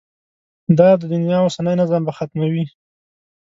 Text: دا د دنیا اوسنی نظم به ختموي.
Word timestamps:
دا 0.77 0.89
د 0.99 1.03
دنیا 1.13 1.37
اوسنی 1.43 1.73
نظم 1.81 2.01
به 2.05 2.11
ختموي. 2.17 2.65